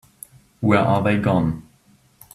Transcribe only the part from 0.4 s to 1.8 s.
Where are they gone?